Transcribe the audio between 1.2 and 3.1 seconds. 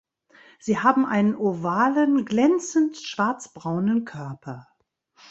ovalen glänzend